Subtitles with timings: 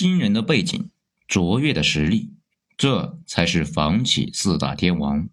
[0.00, 0.88] 惊人的背景，
[1.28, 2.32] 卓越的实力，
[2.78, 5.28] 这才是房企四大天王。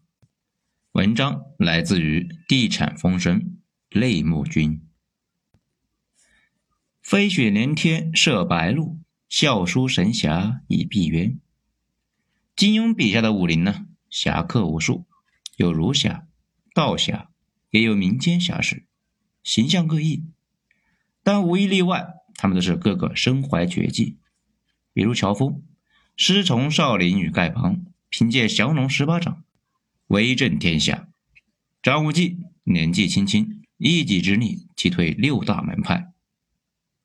[0.92, 3.60] 文章来自于地产风声，
[3.90, 4.82] 泪目君。
[7.02, 9.00] 飞雪连天射白鹿，
[9.30, 11.38] 笑书神侠倚碧鸳。
[12.54, 15.06] 金庸笔下的武林呢，侠客无数，
[15.56, 16.28] 有儒侠、
[16.74, 17.30] 道侠，
[17.70, 18.86] 也有民间侠士，
[19.42, 20.26] 形象各异，
[21.24, 24.18] 但无一例外，他们都是个个身怀绝技。
[24.98, 25.62] 比如乔峰，
[26.16, 29.44] 师从少林与丐帮，凭借降龙十八掌
[30.08, 31.10] 威震天下；
[31.84, 36.14] 张无忌年纪轻轻，一己之力击退六大门派；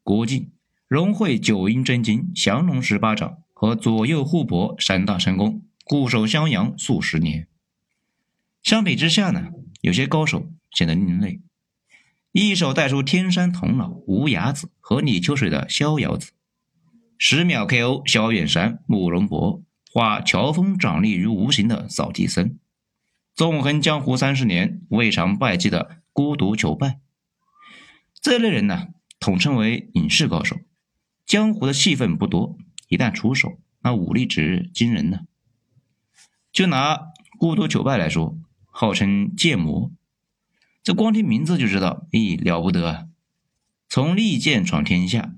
[0.03, 0.53] 郭靖
[0.89, 7.47] 融会九阴真经、降龙十八掌和左右互搏三大神功，固守襄阳数十年。
[8.63, 9.51] 相比之下呢，
[9.83, 11.43] 有些高手显得另类，
[12.33, 16.33] 一手带出天山童姥、无崖子和李秋水的逍遥子。
[17.25, 19.63] 十秒 KO 萧远山、慕容博，
[19.93, 22.59] 化乔峰掌力于无形的扫地僧，
[23.33, 26.99] 纵横江湖三十年未尝败绩的孤独求败，
[28.21, 28.89] 这类人呢，
[29.21, 30.57] 统称为隐士高手。
[31.25, 35.21] 江湖的戏份不多，一旦出手，那武力值惊人呢。
[36.53, 38.37] 就拿孤独求败来说，
[38.67, 39.93] 号称剑魔，
[40.83, 43.07] 这光听名字就知道，咦，了不得啊！
[43.89, 45.37] 从利剑闯天下。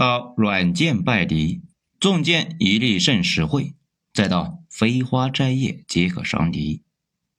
[0.00, 1.60] 到软剑败敌，
[1.98, 3.74] 重剑一力胜十会，
[4.14, 6.82] 再到飞花摘叶皆可伤敌，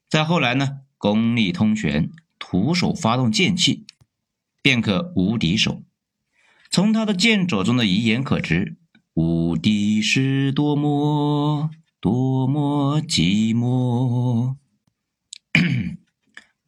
[0.07, 3.87] 再后来呢，功力通玄，徒手发动剑气，
[4.61, 5.81] 便可无敌手。
[6.69, 8.77] 从他的剑肘中的遗言可知，
[9.15, 14.57] 无敌是多么多么寂寞。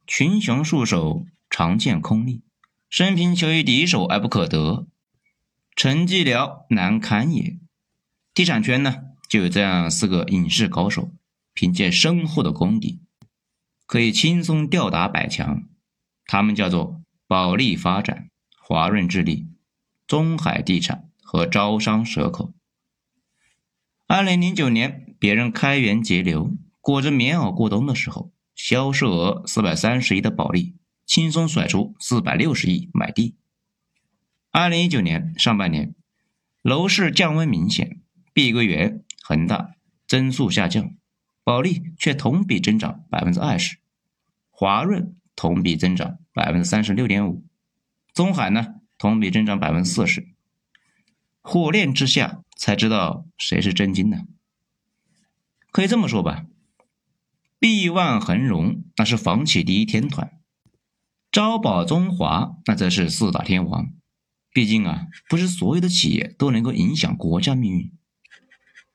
[0.08, 2.42] 群雄束手，长剑空立，
[2.90, 4.88] 生平求一敌手而不可得。
[5.76, 7.58] 成寂寥难堪也。
[8.34, 8.96] 地产圈呢，
[9.30, 11.12] 就有这样四个影视高手，
[11.54, 13.00] 凭借深厚的功底，
[13.86, 15.64] 可以轻松吊打百强。
[16.26, 18.30] 他们叫做保利发展、
[18.60, 19.48] 华润置地、
[20.08, 22.54] 中海地产和招商蛇口。
[24.08, 26.52] 二零零九年，别人开源节流，
[26.82, 30.76] 裹着棉袄过冬的时候，销售额四百三十亿的保利，
[31.06, 33.36] 轻松甩出四百六十亿买地。
[34.56, 35.96] 二零一九年上半年，
[36.62, 38.00] 楼市降温明显，
[38.34, 39.72] 碧桂园、恒大
[40.08, 40.94] 增速下降，
[41.44, 43.80] 保利却同比增长百分之二十，
[44.52, 47.44] 华润同比增长百分之三十六点五，
[48.14, 50.28] 中海呢同比增长百分之四十。
[51.42, 54.20] 火炼之下，才知道谁是真金呢？
[55.72, 56.46] 可以这么说吧，
[57.58, 60.32] 碧万恒荣那是房企第一天团，
[61.32, 63.92] 招宝中华那则是四大天王。
[64.54, 67.92] 毕竟啊，不是所有的企业都能够影响国家命运。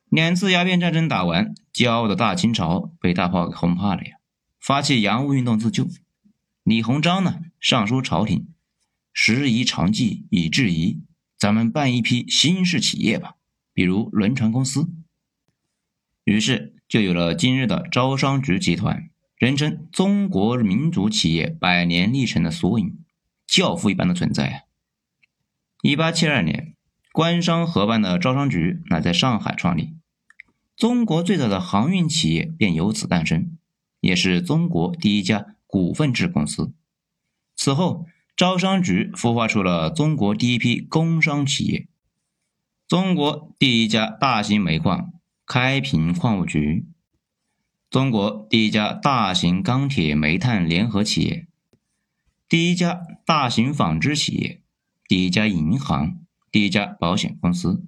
[0.08, 4.18] 两次鸦片战争打完，骄傲的大清朝被大炮给轰怕了呀，
[4.60, 5.88] 发起洋务运动自救。
[6.62, 8.46] 李鸿章呢，上书朝廷，
[9.12, 11.02] 时宜长计以制夷，
[11.36, 13.34] 咱们办一批新式企业吧，
[13.74, 14.88] 比如轮船公司。
[16.24, 22.98] 于是就有了今日的招商局集团，人称中国民族企业百年历程的缩影，
[23.46, 24.60] 教父一般的存在啊。
[25.80, 26.74] 一八七二年，
[27.12, 29.94] 官商合办的招商局乃在上海创立，
[30.76, 33.56] 中国最早的航运企业便由此诞生，
[34.00, 36.74] 也是中国第一家股份制公司。
[37.54, 38.06] 此后，
[38.36, 41.86] 招商局孵化出了中国第一批工商企业，
[42.88, 45.12] 中国第一家大型煤矿
[45.46, 46.88] 开平矿务局，
[47.88, 51.46] 中国第一家大型钢铁煤炭联合企业，
[52.48, 54.60] 第一家大型纺织企业。
[55.08, 56.18] 第一家银行，
[56.52, 57.82] 第一家保险公司，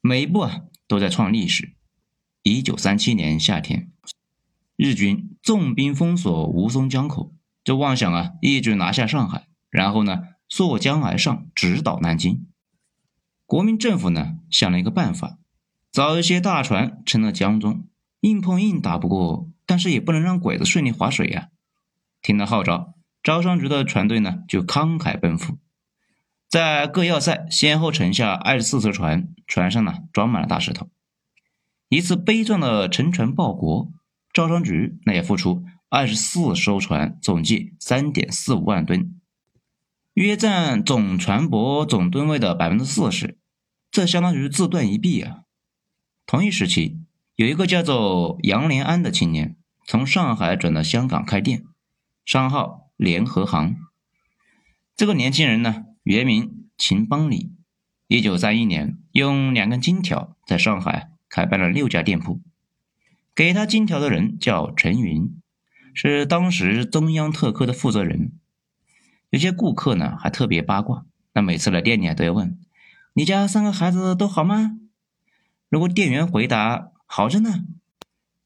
[0.00, 1.74] 每一步啊都在创历史。
[2.44, 3.90] 一九三七年夏天，
[4.76, 7.34] 日军重兵封锁吴淞江口，
[7.64, 12.46] 就妄想啊一举拿下上海，然后呢溯江而上，直捣南京。
[13.44, 15.38] 国民政府呢想了一个办法，
[15.90, 17.88] 找一些大船沉到江中，
[18.20, 21.48] 硬碰硬打不过，但是也不能让鬼子顺利划水呀。
[22.22, 22.94] 听了号召，
[23.24, 25.58] 招商局的船队呢就慷慨奔赴。
[26.48, 30.88] 在各要塞先后沉下二十四艘船，船上呢装满了大石头。
[31.90, 33.90] 一次悲壮的沉船报国，
[34.32, 39.20] 招商局那也付出二十四艘船，总计三点四五万吨，
[40.14, 43.38] 约占总船舶总吨位的百分之四十，
[43.90, 45.40] 这相当于自断一臂啊！
[46.24, 46.98] 同一时期，
[47.36, 49.56] 有一个叫做杨连安的青年，
[49.86, 51.64] 从上海转到香港开店，
[52.24, 53.76] 商号联合行。
[54.96, 55.84] 这个年轻人呢？
[56.08, 57.52] 原名秦邦礼，
[58.06, 62.40] 一九三一年，用两根金条在上海开办了六家店铺。
[63.34, 65.38] 给他金条的人叫陈云，
[65.92, 68.32] 是当时中央特科的负责人。
[69.28, 72.58] 有些顾客呢还特别八卦，那每次来店里都要问
[73.12, 74.78] ：“你家三个孩子都好吗？”
[75.68, 77.64] 如果店员回答“好着呢”，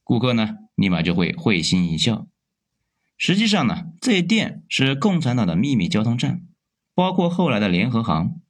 [0.02, 2.26] 顾客呢立马就会会心一笑。
[3.16, 6.42] 实际上呢，这店是共产党的秘密交通站，
[7.02, 8.40] 包括后来的联合行。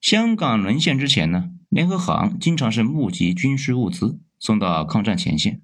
[0.00, 5.60] 香港沦陷之前呢，联合行经常是募集军需物资送到抗战前线。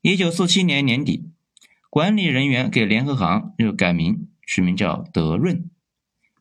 [0.00, 1.30] 一九四七年年底，
[1.88, 5.70] 管理人员给联合行又改名，取名叫德润，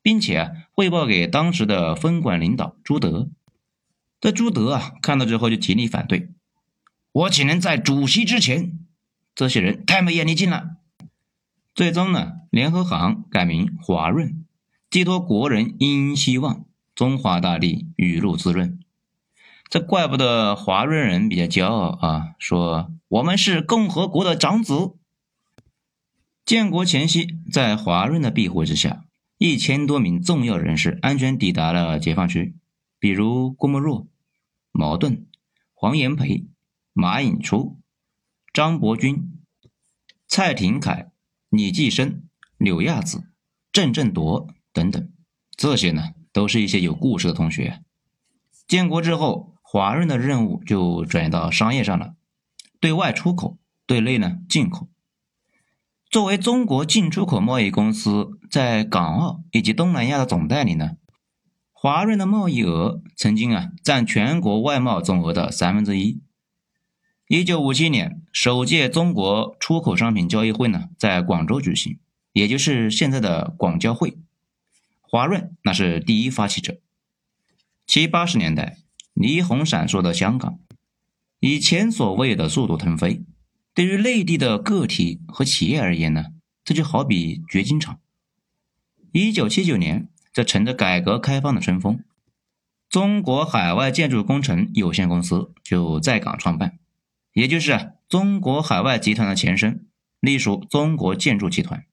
[0.02, 3.30] 并且啊汇报给当时的分管领导朱德。
[4.20, 6.32] 这朱德啊看到之后就极力反对，
[7.12, 8.80] 我岂能在主席之前？
[9.36, 10.78] 这些人太没眼力劲了。
[11.76, 14.44] 最终呢，联合行改名华润，
[14.90, 16.66] 寄托国人殷殷希望，
[16.96, 18.80] 中华大地雨露滋润。
[19.70, 24.96] 这怪不得华润人比较骄傲啊，说我们是共和国的长子。
[26.44, 29.06] 建国前夕，在华润的庇护之下，
[29.38, 32.56] 一千多名重要人士安全抵达了解放区，
[32.98, 34.08] 比如郭沫若、
[34.72, 35.28] 茅盾、
[35.76, 36.48] 黄炎培、
[36.94, 37.80] 马寅初、
[38.52, 39.40] 张伯钧、
[40.28, 41.12] 蔡廷锴。
[41.50, 43.32] 李济深、柳亚子、
[43.72, 45.10] 郑振铎等等，
[45.58, 47.82] 这些呢都是一些有故事的同学。
[48.66, 52.14] 建国之后，华润的任务就转移到商业上了，
[52.80, 54.88] 对外出口，对内呢进口。
[56.10, 60.92] 作为中国进出口贸易公司在港澳以及东南亚的总代理呢，
[61.74, 66.22] 华润的贸易额曾经啊占全国外贸总额的三分之一。
[67.28, 72.00] 一九五七年，首届中国出口商品交易会呢，在广州举行，
[72.34, 74.18] 也就是现在的广交会。
[75.12, 76.78] 华润那是第一发起者。
[77.88, 78.78] 七八十年代，
[79.16, 80.60] 霓虹闪烁的香港，
[81.40, 83.24] 以前所未有的速度腾飞。
[83.74, 86.26] 对于内地的个体和企业而言呢，
[86.64, 88.00] 这就好比掘金场。
[89.12, 92.04] 一九七九年，这乘着改革开放的春风，
[92.88, 96.78] 中国海外建筑工程有限公司就在港创办。
[97.34, 99.88] 也就是中国海外集团的前身，
[100.20, 101.86] 隶属中国建筑集团。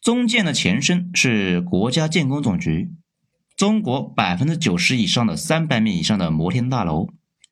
[0.00, 2.92] 中建的前身是国家建工总局。
[3.56, 7.08] 中国百分之九十以上的三百米以上的摩天大楼，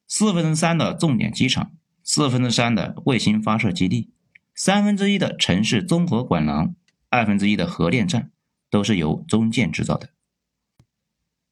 [0.06, 1.72] 四分之三的重点机场，
[2.04, 4.10] 四分之三的卫星发射基地，
[4.54, 6.76] 三分之一的城市综合管廊，
[7.10, 8.31] 二分之一的核电站，
[8.70, 10.10] 都是由中建制造的。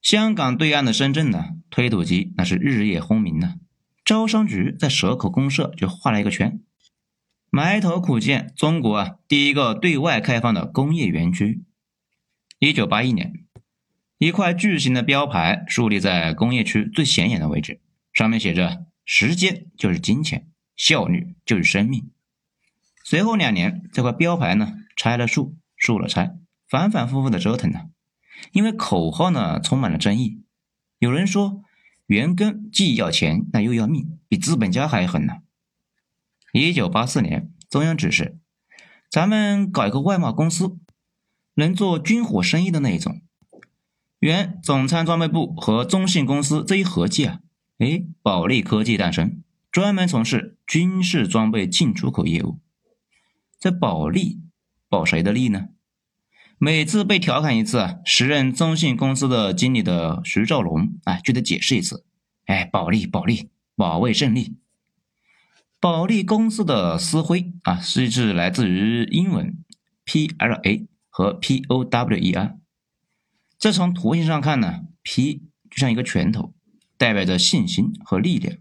[0.00, 3.56] 香港对岸的深圳呢，推土机那是日夜轰鸣呢。
[4.04, 6.60] 招商局在蛇口公社就画了一个圈，
[7.54, 11.62] 埋头苦建中国啊第一个对外开放的工业园区。
[12.58, 13.44] 一九八一年，
[14.18, 17.80] 一块巨型的标牌树立在工业区最显眼的位置，
[18.12, 22.10] 上面写着“时间就是金钱，效率就是生命”。
[23.06, 26.34] 随后两年，这块标牌呢拆了树，树了拆，
[26.68, 27.82] 反反复复的折腾呢，
[28.50, 30.42] 因为口号呢充满了争议，
[30.98, 31.62] 有人说。
[32.06, 35.36] 袁庚既要钱，那又要命，比资本家还狠呢。
[36.56, 38.38] 一九八四年，中央指示，
[39.10, 40.78] 咱们搞一个外贸公司，
[41.54, 43.22] 能做军火生意的那一种。
[44.20, 47.40] 原总参装备部和中信公司这一合计啊，
[47.78, 49.42] 哎，保利科技诞生，
[49.72, 52.60] 专门从事军事装备进出口业务。
[53.58, 54.40] 这保利
[54.88, 55.70] 保谁的利呢？
[56.58, 62.06] 每次被调侃一次啊，时任中信公司的经理的徐兆龙啊，就得解释一次。
[62.46, 64.56] 哎，保利，保利，保卫胜利。
[65.84, 69.62] 保利公司的私徽啊，是指来自于英文
[70.06, 72.56] P L A 和 P O W E R。
[73.58, 76.54] 这从图形上看呢，P 就像一个拳头，
[76.96, 78.56] 代表着信心和力量。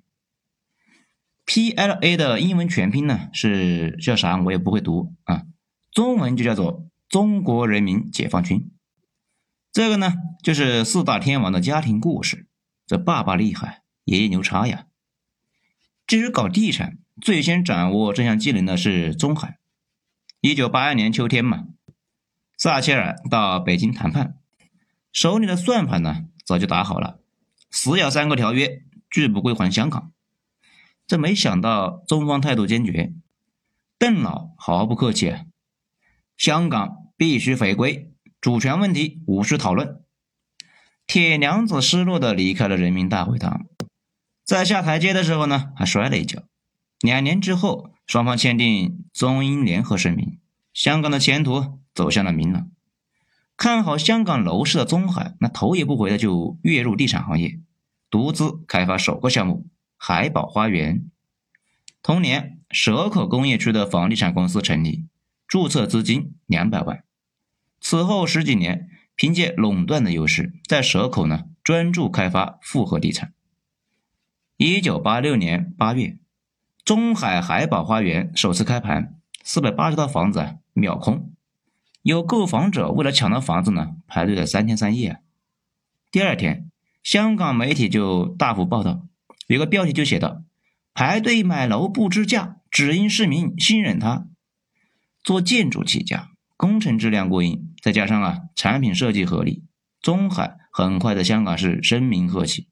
[1.45, 4.35] P L A 的英文全拼呢是叫啥？
[4.41, 5.43] 我也不会读啊，
[5.93, 6.85] 中文就叫做。
[7.07, 8.69] 中国人民解放军，
[9.71, 12.49] 这个呢，就是四大天王的家庭故事。
[12.85, 14.87] 这爸爸厉害，爷爷牛叉呀。
[16.05, 19.57] 至于搞地产，最先掌握这项技能的是中海。
[20.41, 21.67] 一九八二年秋天嘛，
[22.57, 24.35] 撒切尔到北京谈判，
[25.13, 27.21] 手里的算盘呢早就打好了，
[27.71, 30.11] 死咬三个条约，拒不归还香港。
[31.07, 33.13] 这没想到中方态度坚决，
[33.97, 35.45] 邓老毫不客气啊，
[36.37, 36.99] 香港。
[37.15, 38.11] 必须回归
[38.41, 40.01] 主权问题，无需讨论。
[41.05, 43.67] 铁娘子失落的离开了人民大会堂，
[44.43, 46.43] 在下台阶的时候呢，还摔了一跤。
[47.03, 50.39] 两年之后，双方签订中英联合声明，
[50.73, 52.71] 香港的前途走向了明朗。
[53.57, 57.59] 看好香港楼市的中海，那头也不回的就跃入地产行业，
[58.09, 59.67] 独资开发首个项目
[59.97, 61.03] 海宝花园。
[62.01, 65.05] 同年，蛇口工业区的房地产公司成立，
[65.45, 67.03] 注册资金两百万。
[67.81, 73.33] 此后十几年，凭借垄断的优势，在蛇口呢专注开发复合地产。
[74.55, 76.17] 一九八六年八月，
[76.85, 81.31] 中海海宝花园首次开盘，四百八十套房子秒空。
[82.01, 85.21] 有购房者为了抢到房子呢，排队了三天三夜。
[86.11, 86.69] 第二天，
[87.01, 89.07] 香港媒体就大幅报道，
[89.47, 90.41] 有个标题就写道
[90.93, 94.27] ：“排队买楼不知价，只因市民信任他。”
[95.23, 99.63] 做建筑起家，工程质量过硬，再加上啊产品设计合理，
[100.01, 102.67] 中海很快在香港是声名鹤起。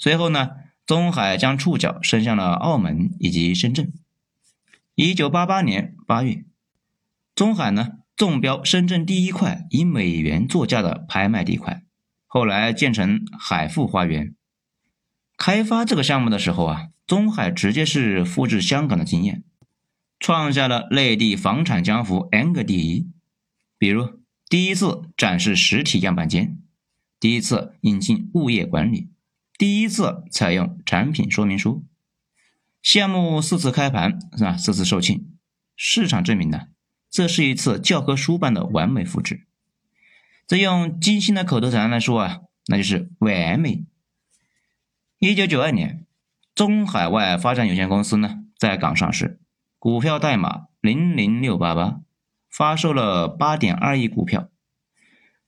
[0.00, 0.50] 随后呢，
[0.86, 3.92] 中海将触角伸向了澳门以及深圳。
[4.94, 6.44] 一九八八年八月，
[7.34, 7.98] 中海呢。
[8.16, 11.82] 中标深圳第一块以美元作价的拍卖地块，
[12.28, 14.36] 后来建成海富花园。
[15.36, 19.42] 开发这个项目的时候啊，中海直接是复制香港的经验，
[20.20, 23.10] 创下了内地房产江湖 N 个第一。
[23.78, 26.56] 比如第一次展示实体样板间，
[27.18, 29.08] 第一次引进物业管理，
[29.56, 31.84] 第一次采用产品说明书。
[32.82, 34.56] 项目四次开盘是吧？
[34.56, 35.24] 四次售罄，
[35.76, 36.68] 市场证明呢。
[37.10, 39.46] 这是一次教科书般的完美复制。
[40.46, 43.84] 这用金星的口头禅来说啊，那就是完美。
[45.18, 46.04] 一九九二年，
[46.54, 49.40] 中海外发展有限公司呢在港上市，
[49.78, 52.00] 股票代码零零六八八，
[52.50, 54.50] 发售了八点二亿股票，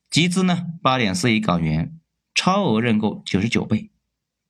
[0.09, 1.99] 集资呢八点四亿港元，
[2.33, 3.91] 超额认购九十九倍，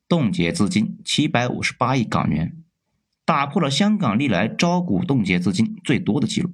[0.07, 2.63] 冻结资金七百五十八亿港元，
[3.25, 6.53] 打破了香港历来招股冻结资金最多的记录。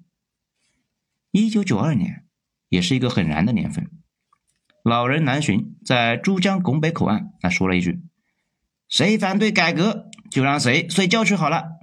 [1.32, 2.26] 一九九二年，
[2.70, 3.90] 也是一个很燃的年份。
[4.84, 8.02] 老人南巡在珠江拱北口岸，他说了一句
[8.90, 11.80] ：“谁反对改革，就让谁睡觉去好了。”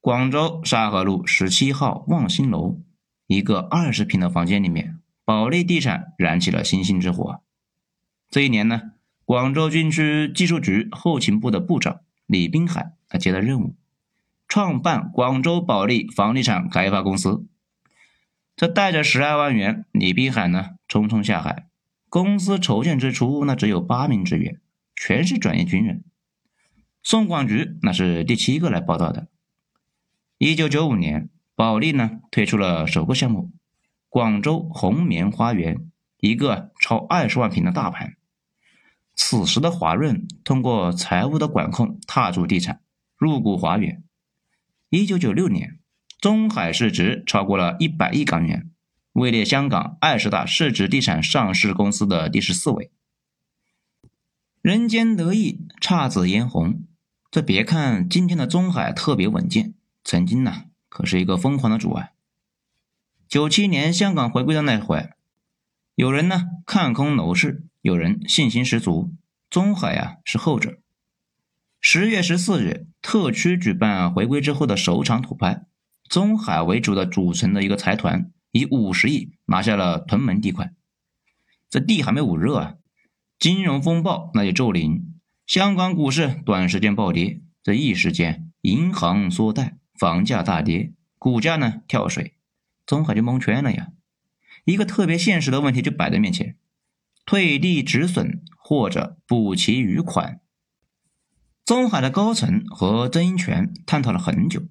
[0.00, 2.80] 广州沙河路十七号望星楼
[3.26, 7.42] 一个二十平的房间里面，保利地产燃起了星星之火。
[8.30, 8.92] 这一年呢，
[9.28, 13.76] 广州军区技术局后勤部的部长李滨海他接了任务，
[14.48, 17.46] 创办广州保利房地产开发公司。
[18.56, 21.66] 这带着十二万元，李碧海呢匆匆下海。
[22.08, 24.62] 公司筹建之初，那只有八名职员，
[24.96, 26.04] 全是转业军人。
[27.02, 29.28] 宋广菊那是第七个来报道的。
[30.38, 33.50] 一九九五年，保利呢推出了首个项目——
[34.08, 38.14] 广州红棉花园，一个超二十万平的大盘。
[39.20, 42.80] 此时的华润通过财务的管控，踏足地产，
[43.18, 44.02] 入股华远。
[44.88, 45.80] 一九九六年。
[46.20, 48.72] 中海市值超过了一百亿港元，
[49.12, 52.90] 位列香港二十大市值地产上市公司的第十四位。
[54.60, 56.82] 人间得意姹紫嫣红，
[57.30, 62.08] 这别看今天的中海特别稳健，曾经呢可是一个疯狂的主啊。
[63.28, 65.10] 九七年香港回归的那会，
[65.98, 69.16] 有人呢看空楼市，有人信心十足，
[69.50, 70.78] 中海啊是后者。
[71.80, 75.64] 十月十四日，特区举办回归之后的首场土拍。
[76.08, 80.72] 中海为主的组成的一个财团，以五十亿拿下了屯门地块。
[81.68, 82.74] 这地还没捂热啊，
[83.36, 87.40] 金融风暴那就骤临，香港股市短时间暴跌。
[87.64, 92.36] 这一时间，银行缩贷，房价大跌，股价呢跳水，
[92.86, 93.88] 中海就蒙圈了呀。
[94.68, 96.54] 一个特别现实的问题就摆在面前：
[97.24, 100.42] 退地止损或者补齐余款。
[101.64, 104.64] 中海的高层和曾荫权探讨了很久。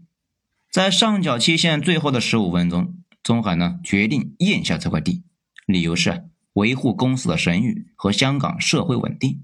[0.72, 5.24] 在上缴期限最后的十五分钟，中海呢决定咽下这块地，
[5.66, 9.42] 理由是维护公司的声誉和香港社会稳定。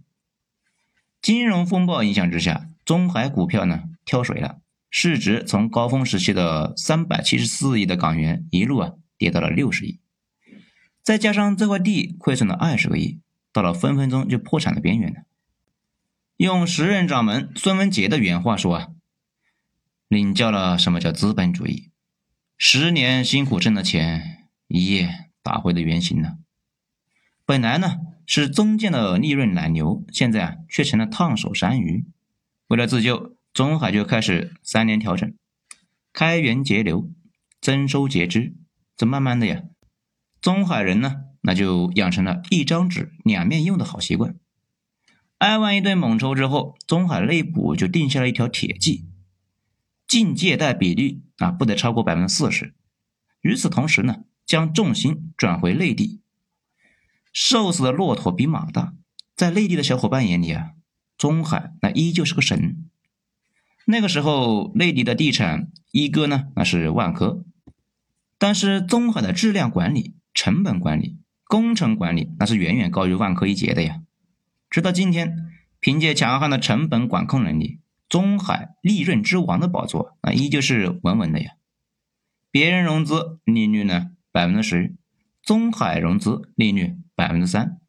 [1.19, 4.59] 金融风暴影响之下，中海股票呢跳水了，
[4.91, 9.99] 市值从高峰时期的三百七十四亿的港元一路啊跌到了六十亿，
[11.03, 13.19] 再加上这块地亏损了二十个亿，
[13.51, 15.23] 到了分分钟就破产的边缘了。
[16.37, 18.87] 用时任掌门孙文杰的原话说啊。
[20.09, 21.89] 领教了什么叫资本主义，
[22.55, 26.37] 十年辛苦挣的钱，一夜打回了原形呢？
[27.45, 32.05] 本来呢是中间的利润奶牛，现在啊却成了烫手山芋。
[32.67, 35.33] 为了自救，中海就开始三年调整，
[36.11, 37.09] 开源节流，
[37.59, 38.53] 增收节支。
[38.95, 39.63] 这慢慢的呀，
[40.43, 44.35] 中海人呢那就养成了一张纸两面用的好习惯。
[45.37, 49.05] 挨完一顿猛抽之后，中海内部就定下了一条铁计。
[50.05, 52.75] 净借贷比率啊，不得超过百分之四十。
[53.39, 56.21] 与此同时呢，将重心转回内地。
[57.31, 58.93] 瘦死的骆驼比马大，
[59.37, 60.71] 在内地的小伙伴眼里啊，
[61.17, 62.89] 中海那依旧是个神。
[63.85, 67.45] 那个时候，内地的地产一哥呢，那是万科，
[68.37, 74.01] 但是中海的质量管理、成本管理、工程管理，那是远远高于万科一截的呀。
[74.69, 75.35] 直到今天，
[75.79, 81.53] 凭借强悍的成本管控能力，中海利润之王的宝座那依旧是稳稳的呀。
[82.49, 84.95] 别人融资利率呢百分之十，
[85.41, 87.79] 中海融资利率百分之三。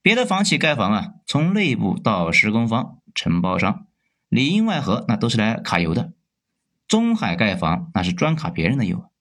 [0.00, 3.86] 别的房企盖房啊，从内部到施工方、承包商。
[4.28, 6.14] 里应外合，那都是来卡油的。
[6.88, 9.11] 中海盖房，那是专卡别人的油。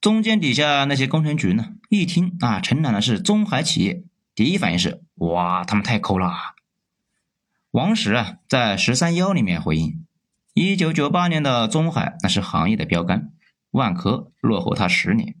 [0.00, 6.32] 中间底下那些工程局呢，一听啊承揽的是中海企业，第一反应是哇，他们太抠了。
[7.70, 10.06] 王石啊，在十三幺里面回应：
[10.54, 13.32] 一九九八年的中海那是行业的标杆，
[13.70, 15.36] 万科落后他十年。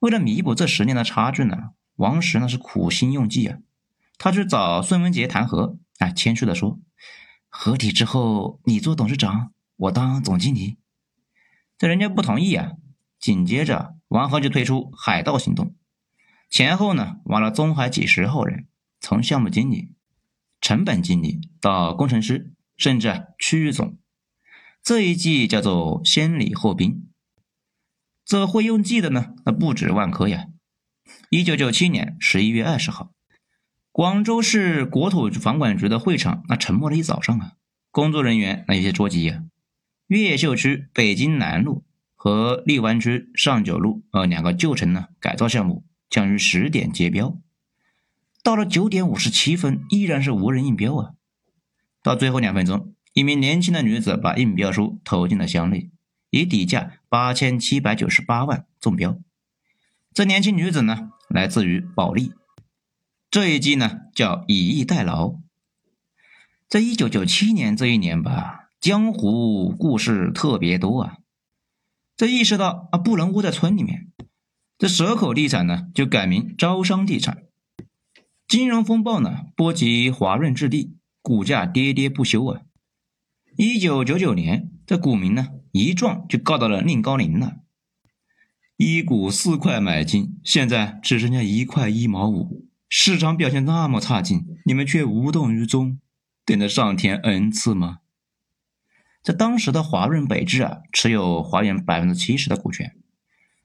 [0.00, 1.56] 为了弥补这十年的差距呢，
[1.96, 3.58] 王石那是苦心用计啊，
[4.18, 6.78] 他去找孙文杰谈和，啊，谦虚的说。
[7.48, 10.76] 合体之后，你做董事长，我当总经理。
[11.78, 12.72] 这人家不同意啊。
[13.24, 15.74] 紧接着，王和就推出海盗行动，
[16.50, 18.66] 前后呢挖了中海几十号人，
[19.00, 19.94] 从项目经理、
[20.60, 23.96] 成本经理到工程师，甚至区域总。
[24.82, 27.08] 这一计叫做先礼后兵。
[28.26, 30.48] 这会用计的呢，那不止万科呀。
[31.30, 33.10] 一九九七年十一月二十号。
[33.90, 37.52] 广州市国土房管局的会场，那沉默了一早上啊，
[37.90, 39.44] 工作人员那有些着急呀。
[40.08, 41.84] 越秀区北京南路
[42.24, 47.36] 和荔湾区上九路呃两个旧城呢改造项目将于十点接标，
[48.42, 51.10] 到了九点五十七分依然是无人应标啊。
[52.02, 55.90] 到最后两分钟，一名年轻的女子把应标书投进了箱内，
[56.30, 59.18] 以底价八千七百九十八万中标。
[60.14, 62.32] 这年轻女子呢，来自于保利。
[63.30, 65.34] 这一季呢叫以逸待劳。
[66.70, 71.18] 在一九九七年这一年吧，江湖故事特别多啊。
[72.16, 74.12] 这意识到啊不能窝在村里面，
[74.78, 77.44] 这蛇口地产呢就改名招商地产。
[78.46, 82.62] 金融风暴呢波及华润置地，股价跌跌不休啊。
[83.56, 87.56] 一九九九年，这股民呢一撞就告到了宁高林了，
[88.76, 92.68] 一股四块买进，现在只剩下一块一毛五。
[92.88, 95.98] 市场表现那么差劲，你们却无动于衷，
[96.44, 97.98] 等着上天恩赐吗？
[99.24, 102.94] 在当时的华润北制啊，持有华源百分之七十的股权，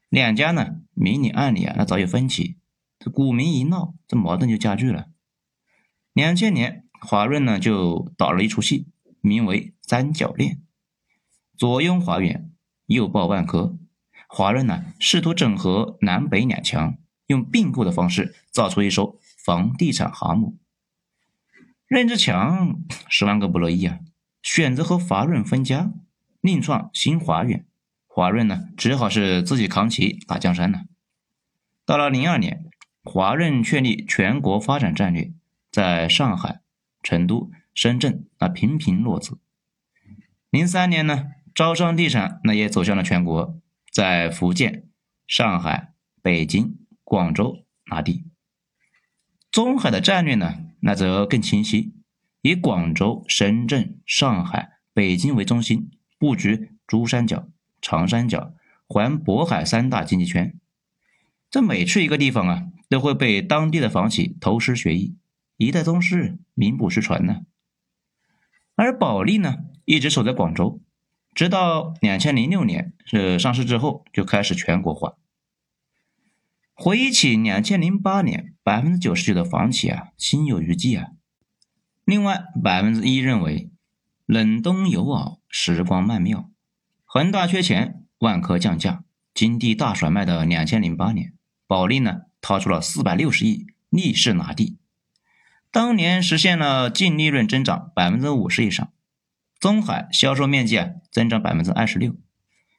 [0.10, 2.58] 两家呢明里暗里啊，那早有分歧。
[2.98, 5.10] 这股民一闹，这矛盾就加剧了。
[6.14, 8.88] 两千年，华润呢就导了一出戏，
[9.22, 10.62] 名为三角恋，
[11.58, 12.50] 左拥华源，
[12.88, 13.78] 右抱万科。
[14.28, 16.98] 华润呢试图整合南北两强。
[17.30, 20.58] 用并购的方式造出一艘房地产航母。
[21.86, 24.00] 任志强十万个不乐意啊，
[24.52, 25.94] 选择和华润分家，
[26.42, 27.68] 另创新华远。
[28.08, 30.86] 华润呢，只好是自己扛旗打江山了。
[31.86, 32.66] 到了零二年，
[33.04, 35.32] 华润确立全国发展战略，
[35.72, 36.62] 在上海、
[37.04, 39.40] 成都、深圳啊频频落子。
[40.50, 43.56] 零三年呢，招商地产那也走向了全国，
[43.94, 44.90] 在福建、
[45.28, 46.80] 上海、北京。
[47.04, 48.26] 广州拿地，
[49.52, 51.96] 中海的战略呢，那则更清晰，
[52.42, 57.50] 以广州、深圳、上海、北京为中心，布局珠三角、
[57.82, 58.54] 长三角、
[58.88, 60.58] 环渤海三大经济圈。
[61.52, 65.18] 这每去一个地方啊，都会被当地的房企投师学艺，
[65.58, 67.42] 一代宗师，名不虚传呢。
[68.76, 70.80] 而保利呢，一直守在广州，
[71.34, 75.16] 直到两千零六年是上市之后，就开始全国化。
[76.74, 81.08] 回忆起两千零八年，百分之九十九的房企啊心有余悸啊。
[82.10, 83.70] 另外百分之一认为
[84.26, 86.50] 冷冬有熬，时光曼妙。
[87.06, 91.34] 恒大缺钱，万科降价，金地大甩卖的两千零八年，
[91.68, 94.80] 保利呢掏出了四百六十亿逆势拿地，
[95.70, 98.92] 当年实现了净利润增长百分之五十以上。
[99.60, 102.16] 中海销售面积啊增长百分之二十六，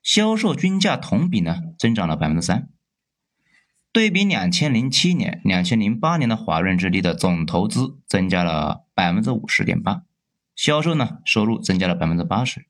[0.03, 2.69] 销售均价同比呢增长了百分之三。
[3.93, 10.05] 对比两千零七年、两千零八年的华润置地的总投资增加了百分之五十点八，
[10.55, 12.67] 销售呢收入增加了百分之八十。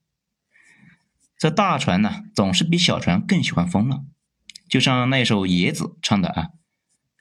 [1.36, 4.06] 这大船呢总是比小船更喜欢风浪，
[4.68, 6.50] 就像那首《野子》唱的啊：“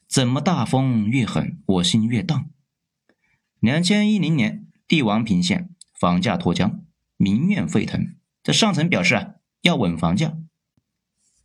[0.07, 2.49] 怎么大风越狠，我心越荡。”
[3.59, 6.79] 两千一零年，帝王频现房价脱缰，
[7.17, 10.38] 民怨沸腾，这上层表示啊要稳房价。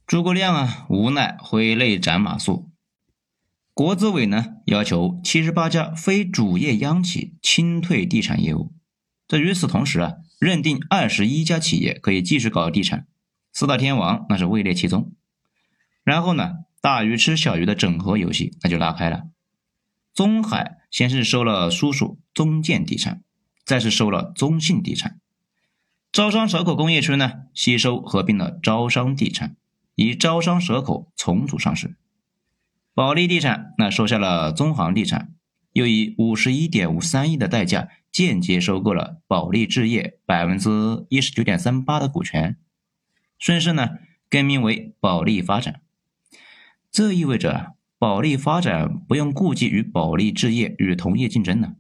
[0.07, 2.67] 诸葛亮啊，无奈挥泪斩马谡。
[3.73, 8.75] 国资委呢，要求七十八家非主业央企清退地产业务。
[9.27, 13.07] 这与此同时啊，认定二十一家企业可以继续搞地产，
[13.51, 15.11] 四大天王那是位列其中。
[16.03, 19.23] 然后呢，大鱼吃小鱼的整合游戏那就拉开了。
[20.13, 23.23] 中海先是收了叔叔中建地产，
[23.65, 25.19] 再是收了中信地产。
[26.13, 29.57] 招商蛇口工业区呢，吸收合并了招商地产，
[29.95, 31.97] 以招商蛇口重组上市。
[32.95, 35.35] 保利地产那收下了中航地产，
[35.73, 42.57] 又以五十一点五三亿的代价间接收购了保利置业百分之一十九点三八的股权，
[43.39, 43.91] 顺势呢
[44.31, 45.81] 更名为保利发展。
[46.93, 51.75] 这意味着保利发展不用顾忌与保利置业与同业竞争了。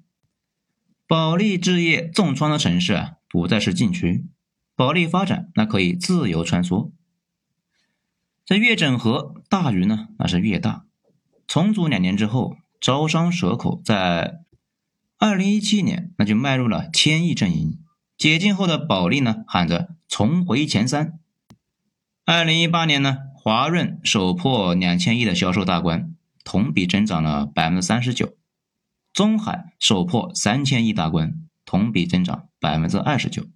[1.06, 4.26] 保利置业重创的城市啊，不再是禁区，
[4.74, 6.90] 保利发展那可以自由穿梭。
[8.44, 10.84] 这越整合，大鱼呢那是越大。
[11.46, 14.40] 重组两年之后，招商蛇口在
[15.18, 17.78] 二零一七年那就迈入了千亿阵营。
[18.18, 21.18] 解禁后的保利呢，喊着重回前三。
[22.26, 28.36] 二零一八年呢，华润首破两千亿的销售大关，同比增长了百分之三十九。
[29.12, 33.46] 中海首破三千亿大关，同比增长百分之二十九。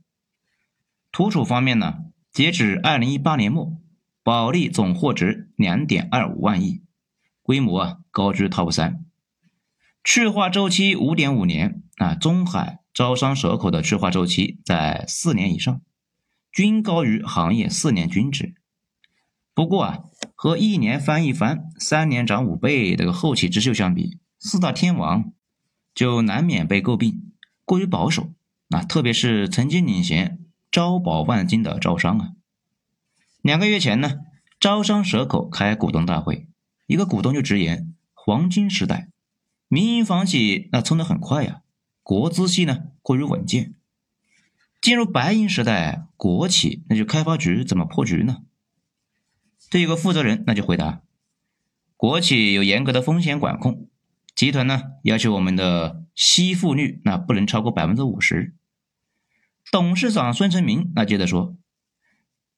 [1.13, 1.99] 土储方面呢，
[2.33, 3.77] 截止二零一八年末，
[4.29, 6.83] 保利总货值两点二五万亿。
[7.41, 9.07] 规模啊高居 top 三，
[10.05, 15.81] 去化周期五点五年啊，中海招商蛇口的去化周期在四年以上，
[16.53, 18.55] 均高于行业四年均值。
[19.55, 20.01] 不过啊，
[20.35, 25.33] 和一年翻一番、三年涨五倍这个后起之秀相比，四大天王
[25.95, 27.33] 就难免被诟病
[27.65, 28.35] 过于保守。
[28.69, 30.39] 啊，特别是曾经领衔
[30.71, 32.33] 招保万金的招商啊，
[33.49, 34.19] 两个月前呢，
[34.61, 36.49] 招商蛇口开股东大会。
[36.87, 39.09] 一个股东就直言：“黄金时代，
[39.69, 41.63] 民营房企那冲得很快呀，
[42.03, 43.73] 国资系呢过于稳健。
[44.83, 48.43] 进入白银时代，国企那就开发局怎么破局呢？”
[49.71, 51.01] 这有个负责人那就回答
[51.97, 53.89] ：“国企有严格的风险管控，
[54.35, 58.55] 集团呢要求我们的息付率那不能超过百分之五十。”
[59.73, 61.57] 董事长孙成明那接着说：“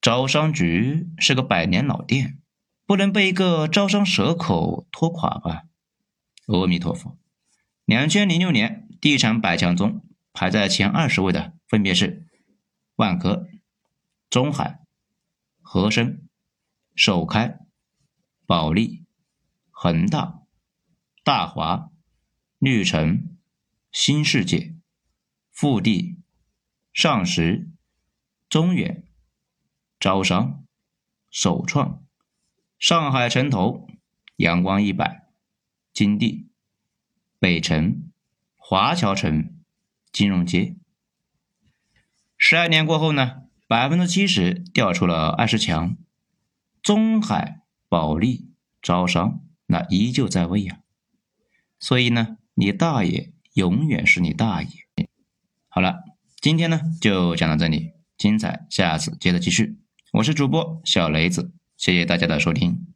[0.00, 2.36] 招商局是个百年老店。”
[2.86, 5.66] 不能被一个招商蛇口拖垮吧？
[6.46, 7.16] 阿弥陀佛！
[7.84, 12.26] 两千零六年地产百强中排在前二十位的分别是
[12.96, 13.46] 万科、
[14.28, 14.80] 中海、
[15.60, 16.26] 和生、
[16.96, 17.60] 首开、
[18.44, 19.04] 保利、
[19.70, 20.40] 恒大、
[21.22, 21.92] 大华、
[22.58, 23.36] 绿城、
[23.92, 24.74] 新世界、
[25.52, 26.18] 富地、
[26.92, 27.70] 上实、
[28.48, 29.04] 中远、
[30.00, 30.64] 招商、
[31.30, 32.02] 首创。
[32.78, 33.86] 上海城投、
[34.36, 35.28] 阳光一百、
[35.92, 36.48] 金地、
[37.38, 38.10] 北城、
[38.56, 39.54] 华侨城、
[40.10, 40.74] 金融街。
[42.38, 45.98] 十二年过后呢，百分之七十掉出了二十强，
[46.80, 47.60] 中海、
[47.90, 48.48] 保利、
[48.80, 50.80] 招商那依旧在位呀。
[51.78, 54.70] 所以呢，你大爷永远是你大爷。
[55.68, 56.02] 好了，
[56.40, 59.76] 今天呢就讲到这里，精彩下次接着继续。
[60.12, 61.53] 我是主播小雷子。
[61.77, 62.89] 谢谢大家的收听。